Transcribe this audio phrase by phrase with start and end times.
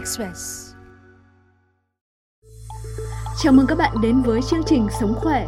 [0.00, 0.72] Express.
[3.42, 5.46] Chào mừng các bạn đến với chương trình Sống khỏe.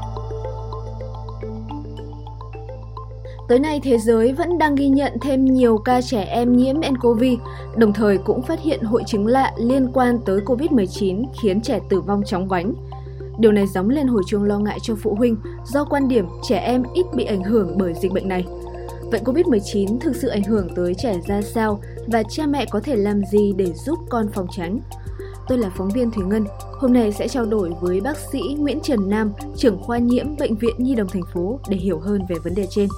[3.48, 7.22] Tới nay thế giới vẫn đang ghi nhận thêm nhiều ca trẻ em nhiễm nCoV,
[7.76, 12.00] đồng thời cũng phát hiện hội chứng lạ liên quan tới COVID-19 khiến trẻ tử
[12.00, 12.74] vong chóng vánh.
[13.38, 16.58] Điều này gióng lên hồi chuông lo ngại cho phụ huynh do quan điểm trẻ
[16.58, 18.46] em ít bị ảnh hưởng bởi dịch bệnh này.
[19.02, 22.96] Vậy COVID-19 thực sự ảnh hưởng tới trẻ ra sao và cha mẹ có thể
[22.96, 24.78] làm gì để giúp con phòng tránh?
[25.48, 26.44] Tôi là phóng viên Thúy Ngân.
[26.80, 30.56] Hôm nay sẽ trao đổi với bác sĩ Nguyễn Trần Nam, trưởng khoa nhiễm Bệnh
[30.56, 32.88] viện Nhi đồng thành phố để hiểu hơn về vấn đề trên.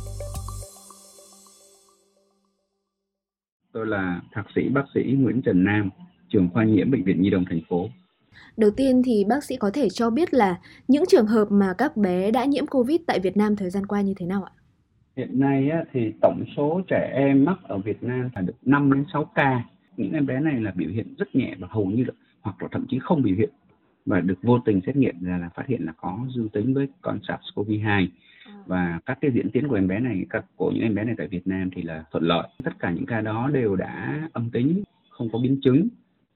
[3.72, 5.90] Tôi là thạc sĩ bác sĩ Nguyễn Trần Nam,
[6.32, 7.86] trưởng khoa nhiễm Bệnh viện Nhi đồng thành phố.
[8.56, 11.96] Đầu tiên thì bác sĩ có thể cho biết là những trường hợp mà các
[11.96, 14.52] bé đã nhiễm Covid tại Việt Nam thời gian qua như thế nào ạ?
[15.16, 18.92] Hiện nay á, thì tổng số trẻ em mắc ở Việt Nam là được 5
[18.92, 19.64] đến 6 ca.
[19.96, 22.68] Những em bé này là biểu hiện rất nhẹ và hầu như là, hoặc là
[22.72, 23.50] thậm chí không biểu hiện
[24.06, 26.88] và được vô tình xét nghiệm ra là phát hiện là có dương tính với
[27.02, 28.06] con SARS-CoV-2
[28.46, 28.62] à.
[28.66, 31.14] và các cái diễn tiến của em bé này các của những em bé này
[31.18, 34.50] tại Việt Nam thì là thuận lợi tất cả những ca đó đều đã âm
[34.50, 35.88] tính không có biến chứng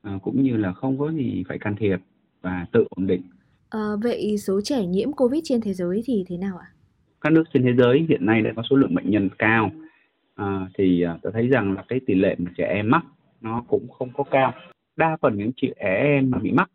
[0.03, 1.99] à, cũng như là không có gì phải can thiệp
[2.43, 3.23] và tự ổn định
[3.69, 6.69] à, vậy số trẻ nhiễm Covid trên thế giới thì thế nào ạ?
[7.21, 9.71] Các nước trên thế giới hiện nay đã có số lượng bệnh nhân cao
[10.35, 13.05] à, thì à, tôi thấy rằng là cái tỷ lệ mà trẻ em mắc
[13.41, 14.53] nó cũng không có cao
[14.97, 16.71] đa phần những trẻ em mà bị mắc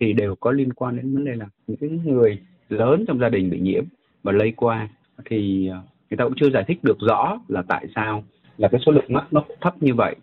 [0.00, 3.28] thì đều có liên quan đến vấn đề là những cái người lớn trong gia
[3.28, 3.84] đình bị nhiễm
[4.22, 4.88] và lây qua
[5.24, 8.24] thì à, người ta cũng chưa giải thích được rõ là tại sao
[8.58, 10.16] là cái số lượng mắc nó thấp như vậy.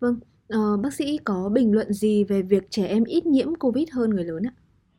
[0.00, 0.18] Vâng,
[0.54, 4.10] uh, bác sĩ có bình luận gì về việc trẻ em ít nhiễm Covid hơn
[4.10, 4.54] người lớn ạ?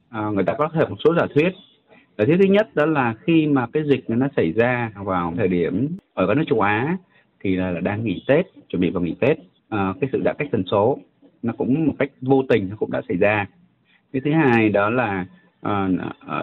[0.09, 1.49] À, người ta có thể một số giả thuyết
[2.17, 5.47] Giả thuyết thứ nhất đó là khi mà cái dịch nó xảy ra vào thời
[5.47, 6.97] điểm ở các nước châu Á
[7.39, 9.37] thì là, là đang nghỉ Tết, chuẩn bị vào nghỉ Tết.
[9.69, 10.99] À, cái sự giãn cách dân số
[11.41, 13.45] nó cũng một cách vô tình nó cũng đã xảy ra.
[14.13, 15.25] Cái thứ hai đó là
[15.61, 15.89] à,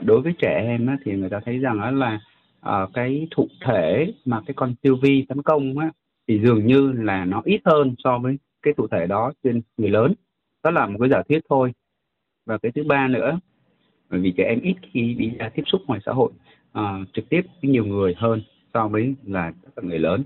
[0.05, 2.21] đối với trẻ em á, thì người ta thấy rằng đó là
[2.61, 5.91] à, cái thụ thể mà cái con siêu vi tấn công á,
[6.29, 9.91] thì dường như là nó ít hơn so với cái thụ thể đó trên người
[9.91, 10.15] lớn.
[10.65, 11.73] Đó là một cái giả thuyết thôi.
[12.47, 13.39] Và cái thứ ba nữa
[14.15, 16.31] bởi vì trẻ em ít khi đi ra tiếp xúc ngoài xã hội
[16.79, 18.43] uh, trực tiếp với nhiều người hơn
[18.75, 20.25] so với là các người lớn.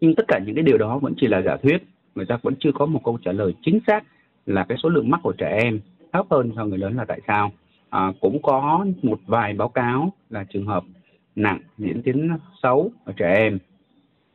[0.00, 1.78] Nhưng tất cả những cái điều đó vẫn chỉ là giả thuyết
[2.14, 4.04] người ta vẫn chưa có một câu trả lời chính xác
[4.46, 5.80] là cái số lượng mắc của trẻ em
[6.12, 7.52] thấp hơn so với người lớn là tại sao.
[7.90, 10.84] À, cũng có một vài báo cáo là trường hợp
[11.36, 12.30] nặng diễn tiến
[12.62, 13.58] xấu ở trẻ em.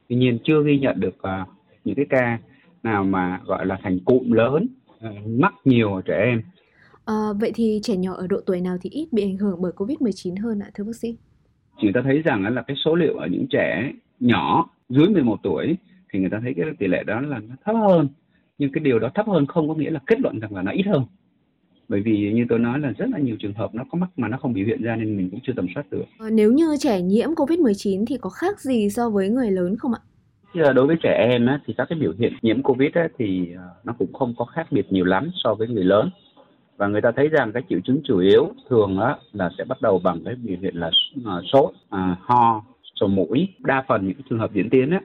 [0.10, 1.48] Tuy nhiên chưa ghi nhận được uh,
[1.86, 2.40] những cái ca
[2.84, 4.68] nào mà gọi là thành cụm lớn
[5.08, 6.42] uh, mắc nhiều ở trẻ em.
[7.12, 9.72] À, vậy thì trẻ nhỏ ở độ tuổi nào thì ít bị ảnh hưởng bởi
[9.76, 11.18] Covid-19 hơn ạ thưa bác sĩ?
[11.82, 15.78] Chúng ta thấy rằng là cái số liệu ở những trẻ nhỏ dưới 11 tuổi
[16.14, 18.10] thì người ta thấy cái tỷ lệ đó là nó thấp hơn.
[18.58, 20.72] Nhưng cái điều đó thấp hơn không có nghĩa là kết luận rằng là nó
[20.72, 21.04] ít hơn.
[21.88, 24.28] Bởi vì như tôi nói là rất là nhiều trường hợp nó có mắc mà
[24.28, 26.06] nó không biểu hiện ra nên mình cũng chưa tầm soát được.
[26.20, 29.94] À, nếu như trẻ nhiễm Covid-19 thì có khác gì so với người lớn không
[29.94, 30.02] ạ?
[30.74, 33.64] đối với trẻ em á, thì các cái biểu hiện nhiễm Covid á, thì ờ,
[33.84, 36.10] nó cũng không có khác biệt nhiều lắm so với người lớn
[36.82, 39.82] và người ta thấy rằng cái triệu chứng chủ yếu thường á, là sẽ bắt
[39.82, 40.92] đầu bằng cái biểu hiện là
[41.26, 42.64] à, sốt, à, ho,
[42.96, 43.48] sổ mũi.
[43.60, 45.02] Đa phần những trường hợp diễn tiến á,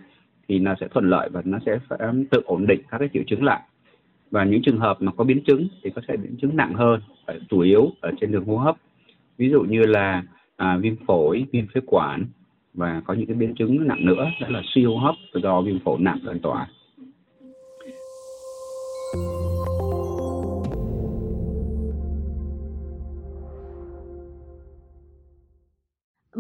[0.49, 3.23] thì nó sẽ thuận lợi và nó sẽ à, tự ổn định các cái triệu
[3.27, 3.61] chứng lại.
[4.31, 7.01] Và những trường hợp mà có biến chứng thì có thể biến chứng nặng hơn,
[7.51, 8.77] chủ yếu ở trên đường hô hấp.
[9.39, 10.23] Ví dụ như là
[10.57, 12.25] à, viêm phổi, viêm phế quản
[12.75, 15.79] và có những cái biến chứng nặng nữa đó là suy hô hấp do viêm
[15.79, 16.67] phổi nặng lan tỏa.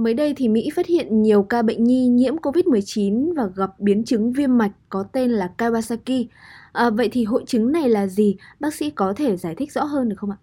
[0.06, 4.04] Mới đây thì Mỹ phát hiện nhiều ca bệnh nhi nhiễm COVID-19 và gặp biến
[4.04, 6.26] chứng viêm mạch có tên là Kawasaki.
[6.72, 8.36] À, vậy thì hội chứng này là gì?
[8.60, 10.36] Bác sĩ có thể giải thích rõ hơn được không ạ?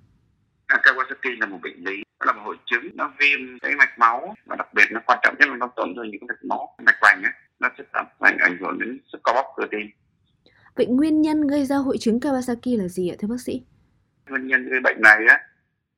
[0.68, 4.36] À, Kawasaki là một bệnh lý, là một hội chứng nó viêm cái mạch máu
[4.46, 6.76] và đặc biệt nó quan trọng nhất là nó tổn thương những cái mạch máu,
[6.86, 9.92] mạch vành ấy, nó sẽ làm ảnh ảnh hưởng đến sức co bóp cơ tim.
[10.76, 13.62] Vậy nguyên nhân gây ra hội chứng Kawasaki là gì ạ thưa bác sĩ?
[14.30, 15.40] Nguyên nhân gây bệnh này á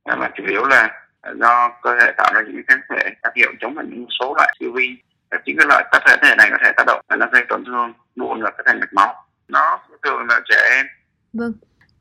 [0.06, 1.05] là chủ yếu là
[1.40, 4.56] do cơ thể tạo ra những kháng thể đặc hiệu chống lại những số loại
[4.60, 4.98] siêu vi
[5.46, 7.66] chính cái loại các thể thể này có thể tác động và nó gây tổn
[7.66, 9.26] thương buồn và các thành mạch máu.
[9.48, 10.86] Nó thường là trẻ em.
[11.34, 11.54] Vâng.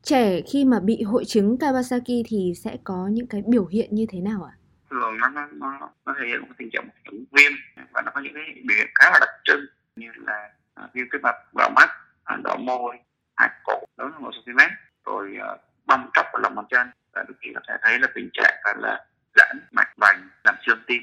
[0.03, 4.05] Trẻ khi mà bị hội chứng Kawasaki thì sẽ có những cái biểu hiện như
[4.09, 4.53] thế nào ạ?
[4.89, 6.93] Thường nó nó nó, nó thể hiện một tình trạng một
[7.31, 7.51] viêm
[7.93, 10.49] và nó có những cái biểu hiện khá là đặc trưng như là
[10.83, 11.89] uh, viêm cái mặt vào mắt,
[12.33, 12.95] uh, đỏ môi,
[13.35, 14.59] hạch cổ lớn hơn một cm,
[15.05, 16.87] rồi uh, bong tróc ở lòng bàn chân.
[17.13, 19.05] Và đôi khi có thể thấy là tình trạng là
[19.35, 21.01] giãn mạch vành làm xương tim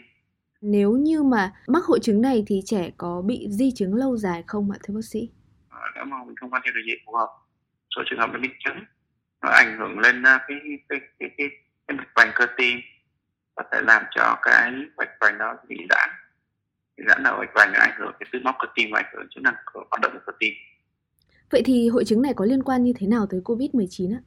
[0.63, 4.45] nếu như mà mắc hội chứng này thì trẻ có bị di chứng lâu dài
[4.47, 5.31] không ạ thưa bác sĩ?
[5.69, 7.29] À, nếu mà mình không can thiệp điều trị phù hợp
[7.97, 8.85] số trường hợp nó biến chứng
[9.43, 11.49] nó ảnh hưởng lên cái cái cái cái, cái,
[11.87, 12.79] cái mạch vành cơ tim
[13.55, 16.09] có thể làm cho cái mạch vành đó bị giãn
[16.97, 19.27] bị giãn ở mạch vành ảnh hưởng cái tứ móc cơ tim và ảnh hưởng
[19.31, 20.53] chức năng của hoạt động của cơ tim
[21.51, 24.21] Vậy thì hội chứng này có liên quan như thế nào tới COVID-19 ạ?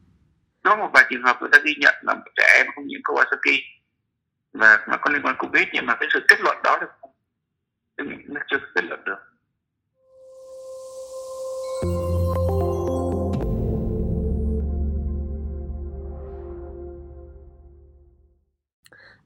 [0.63, 3.02] Có một vài trường hợp người ta ghi nhận là một trẻ em không nhiễm
[3.04, 3.60] Kawasaki
[4.60, 6.80] và mà có liên quan COVID nhưng mà cái sự kết luận đó
[7.98, 9.18] thì nó chưa kết luận được.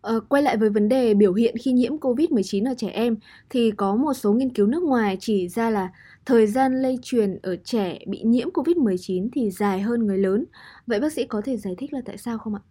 [0.01, 3.15] Ờ, quay lại với vấn đề biểu hiện khi nhiễm COVID-19 ở trẻ em,
[3.49, 5.89] thì có một số nghiên cứu nước ngoài chỉ ra là
[6.25, 10.45] thời gian lây truyền ở trẻ bị nhiễm COVID-19 thì dài hơn người lớn.
[10.87, 12.61] Vậy bác sĩ có thể giải thích là tại sao không ạ?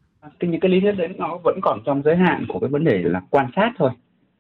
[0.41, 2.85] Thì những cái lý thuyết đấy nó vẫn còn trong giới hạn của cái vấn
[2.85, 3.91] đề là quan sát thôi.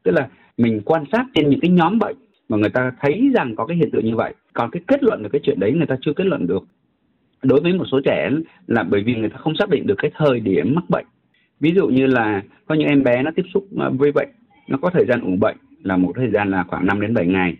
[0.02, 2.16] Tức là mình quan sát trên những cái nhóm bệnh
[2.48, 4.34] mà người ta thấy rằng có cái hiện tượng như vậy.
[4.52, 6.64] Còn cái kết luận được cái chuyện đấy người ta chưa kết luận được.
[7.42, 8.30] Đối với một số trẻ
[8.66, 11.06] là bởi vì người ta không xác định được cái thời điểm mắc bệnh
[11.60, 14.28] ví dụ như là có những em bé nó tiếp xúc à, với bệnh,
[14.68, 17.26] nó có thời gian ủ bệnh là một thời gian là khoảng 5 đến 7
[17.26, 17.56] ngày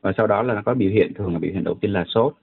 [0.00, 2.04] và sau đó là nó có biểu hiện, thường là biểu hiện đầu tiên là
[2.08, 2.34] sốt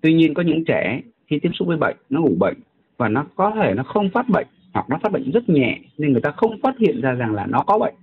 [0.00, 2.56] tuy nhiên có những trẻ khi tiếp xúc với bệnh, nó ủ bệnh
[2.98, 6.12] và nó có thể nó không phát bệnh hoặc nó phát bệnh rất nhẹ nên
[6.12, 7.94] người ta không phát hiện ra rằng là nó có bệnh.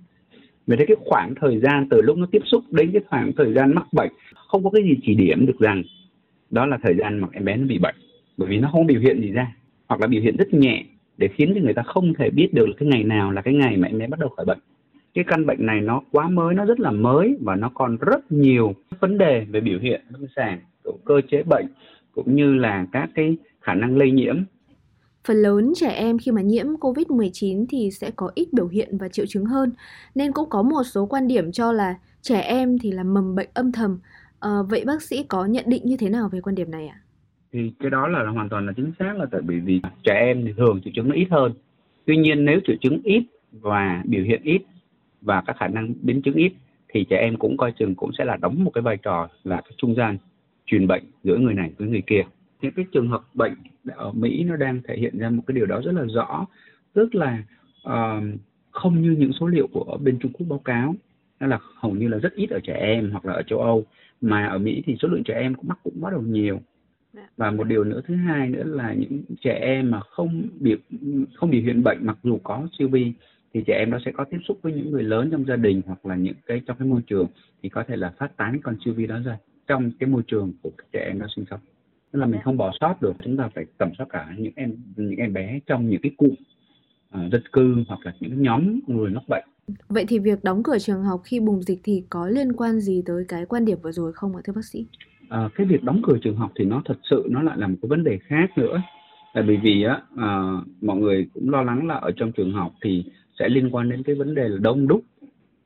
[0.66, 3.52] Vì thế cái khoảng thời gian từ lúc nó tiếp xúc đến cái khoảng thời
[3.54, 5.82] gian mắc bệnh, không có cái gì chỉ điểm được rằng
[6.50, 7.94] đó là thời gian mà em bé nó bị bệnh,
[8.36, 9.52] bởi vì nó không biểu hiện gì ra,
[9.88, 10.84] hoặc là biểu hiện rất nhẹ
[11.18, 13.54] để khiến cho người ta không thể biết được là cái ngày nào là cái
[13.54, 14.58] ngày mà em bé bắt đầu khỏi bệnh.
[15.14, 18.32] Cái căn bệnh này nó quá mới, nó rất là mới và nó còn rất
[18.32, 21.66] nhiều vấn đề về biểu hiện lâm sàng của cơ chế bệnh,
[22.14, 24.36] cũng như là các cái khả năng lây nhiễm
[25.26, 29.08] Phần lớn trẻ em khi mà nhiễm COVID-19 thì sẽ có ít biểu hiện và
[29.08, 29.72] triệu chứng hơn,
[30.14, 33.48] nên cũng có một số quan điểm cho là trẻ em thì là mầm bệnh
[33.54, 33.98] âm thầm.
[34.40, 37.00] À, vậy bác sĩ có nhận định như thế nào về quan điểm này ạ?
[37.02, 37.06] À?
[37.56, 40.44] thì cái đó là hoàn toàn là chính xác là tại vì vì trẻ em
[40.46, 41.52] thì thường triệu chứng nó ít hơn
[42.04, 44.62] tuy nhiên nếu triệu chứng ít và biểu hiện ít
[45.20, 46.52] và các khả năng biến chứng ít
[46.88, 49.56] thì trẻ em cũng coi chừng cũng sẽ là đóng một cái vai trò là
[49.56, 50.18] cái trung gian
[50.66, 52.22] truyền bệnh giữa người này với người kia
[52.60, 53.54] những cái trường hợp bệnh
[53.86, 56.46] ở Mỹ nó đang thể hiện ra một cái điều đó rất là rõ.
[56.92, 57.42] Tức là
[57.88, 58.24] uh,
[58.70, 60.94] không như những số liệu của bên Trung Quốc báo cáo
[61.40, 63.84] đó là hầu như là rất ít ở trẻ em hoặc là ở châu Âu.
[64.20, 66.60] Mà ở Mỹ thì số lượng trẻ em cũng mắc cũng bắt đầu nhiều.
[67.16, 67.28] Dạ.
[67.36, 70.76] và một điều nữa thứ hai nữa là những trẻ em mà không biểu
[71.34, 73.12] không biểu hiện bệnh mặc dù có siêu vi
[73.54, 75.82] thì trẻ em đó sẽ có tiếp xúc với những người lớn trong gia đình
[75.86, 77.26] hoặc là những cái trong cái môi trường
[77.62, 80.52] thì có thể là phát tán con siêu vi đó ra trong cái môi trường
[80.62, 81.60] của trẻ em đó sinh sống
[82.16, 82.42] tức là mình dạ.
[82.44, 85.60] không bỏ sót được chúng ta phải tầm soát cả những em những em bé
[85.66, 89.44] trong những cái cụm uh, dân cư hoặc là những nhóm người mắc bệnh
[89.88, 93.02] Vậy thì việc đóng cửa trường học khi bùng dịch thì có liên quan gì
[93.06, 94.86] tới cái quan điểm vừa rồi không ạ thưa bác sĩ?
[95.28, 97.76] à, cái việc đóng cửa trường học thì nó thật sự nó lại là một
[97.82, 98.82] cái vấn đề khác nữa
[99.34, 102.72] tại vì vì á à, mọi người cũng lo lắng là ở trong trường học
[102.82, 103.04] thì
[103.38, 105.04] sẽ liên quan đến cái vấn đề là đông đúc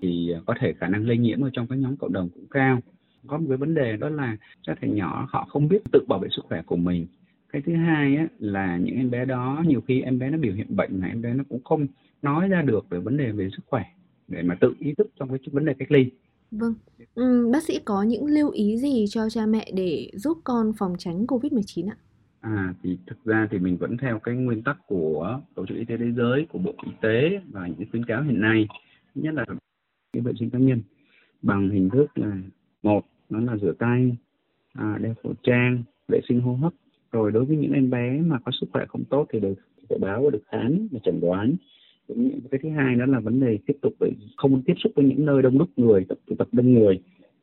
[0.00, 2.80] thì có thể khả năng lây nhiễm ở trong các nhóm cộng đồng cũng cao
[3.26, 4.36] có một cái vấn đề đó là
[4.66, 7.06] các thầy nhỏ họ không biết tự bảo vệ sức khỏe của mình
[7.52, 10.54] cái thứ hai á, là những em bé đó nhiều khi em bé nó biểu
[10.54, 11.86] hiện bệnh mà em bé nó cũng không
[12.22, 13.84] nói ra được về vấn đề về sức khỏe
[14.28, 16.10] để mà tự ý thức trong cái vấn đề cách ly
[16.50, 16.74] Vâng.
[17.14, 20.94] Ừm, bác sĩ có những lưu ý gì cho cha mẹ để giúp con phòng
[20.98, 21.96] tránh COVID-19 ạ?
[22.40, 25.84] À thì thực ra thì mình vẫn theo cái nguyên tắc của Tổ chức Y
[25.84, 28.68] tế Thế giới, của Bộ Y tế và những khuyến cáo hiện nay.
[29.14, 29.44] Nhất là
[30.12, 30.82] cái vệ sinh cá nhân
[31.42, 32.36] bằng hình thức là
[32.82, 34.16] một nó là rửa tay,
[34.72, 36.72] à, đeo khẩu trang, vệ sinh hô hấp.
[37.12, 39.54] Rồi đối với những em bé mà có sức khỏe không tốt thì được
[39.88, 41.56] phải báo và được khám và chẩn đoán.
[42.50, 45.26] Cái thứ hai đó là vấn đề tiếp tục phải không tiếp xúc với những
[45.26, 47.00] nơi đông đúc người tập tụ tập đông người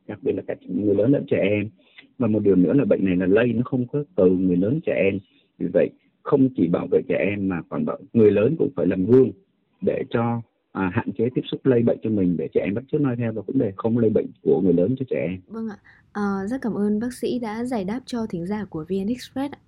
[0.08, 1.70] đặc biệt là cả người lớn lẫn trẻ em.
[2.18, 4.80] Và một điều nữa là bệnh này là lây nó không có từ người lớn
[4.86, 5.20] trẻ em.
[5.60, 5.90] Vì vậy
[6.24, 9.32] không chỉ bảo vệ trẻ em mà còn bảo người lớn cũng phải làm gương
[9.82, 10.42] để cho
[10.72, 13.16] à, hạn chế tiếp xúc lây bệnh cho mình để trẻ em bắt chước noi
[13.16, 15.42] theo và vấn đề không lây bệnh của người lớn cho trẻ em.
[15.48, 15.78] Vâng ạ.
[16.12, 19.54] À, rất cảm ơn bác sĩ đã giải đáp cho thính giả của VN Express
[19.54, 19.60] ạ.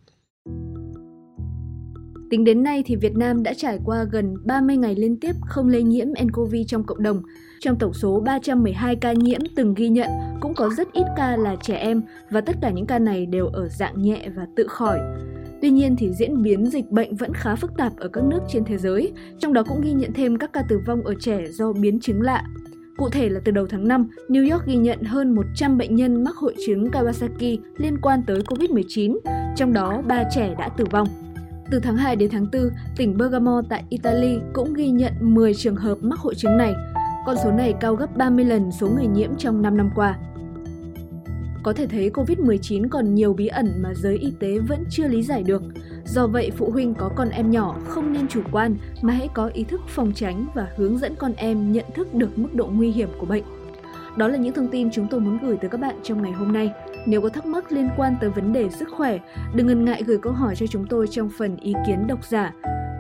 [2.30, 5.68] Tính đến nay thì Việt Nam đã trải qua gần 30 ngày liên tiếp không
[5.68, 7.22] lây nhiễm nCoV trong cộng đồng.
[7.60, 10.10] Trong tổng số 312 ca nhiễm từng ghi nhận,
[10.42, 13.48] cũng có rất ít ca là trẻ em và tất cả những ca này đều
[13.48, 15.00] ở dạng nhẹ và tự khỏi.
[15.62, 18.64] Tuy nhiên thì diễn biến dịch bệnh vẫn khá phức tạp ở các nước trên
[18.66, 21.74] thế giới, trong đó cũng ghi nhận thêm các ca tử vong ở trẻ do
[21.74, 22.44] biến chứng lạ.
[22.98, 26.24] Cụ thể là từ đầu tháng 5, New York ghi nhận hơn 100 bệnh nhân
[26.24, 29.18] mắc hội chứng Kawasaki liên quan tới COVID-19,
[29.56, 31.08] trong đó 3 trẻ đã tử vong.
[31.72, 35.76] Từ tháng 2 đến tháng 4, tỉnh Bergamo tại Italy cũng ghi nhận 10 trường
[35.76, 36.74] hợp mắc hội chứng này.
[37.26, 40.18] Con số này cao gấp 30 lần số người nhiễm trong 5 năm qua.
[41.64, 45.24] Có thể thấy COVID-19 còn nhiều bí ẩn mà giới y tế vẫn chưa lý
[45.24, 45.64] giải được.
[46.06, 49.52] Do vậy, phụ huynh có con em nhỏ không nên chủ quan mà hãy có
[49.54, 52.92] ý thức phòng tránh và hướng dẫn con em nhận thức được mức độ nguy
[52.92, 53.44] hiểm của bệnh.
[54.18, 56.54] Đó là những thông tin chúng tôi muốn gửi tới các bạn trong ngày hôm
[56.54, 56.72] nay.
[57.06, 59.20] Nếu có thắc mắc liên quan tới vấn đề sức khỏe,
[59.56, 62.54] đừng ngần ngại gửi câu hỏi cho chúng tôi trong phần ý kiến độc giả.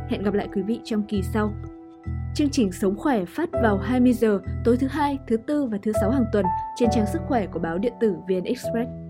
[0.09, 1.53] Hẹn gặp lại quý vị trong kỳ sau.
[2.39, 5.91] Chương trình Sống khỏe phát vào 20 giờ tối thứ hai, thứ tư và thứ
[6.01, 9.08] sáu hàng tuần trên trang sức khỏe của báo điện tử VN Express.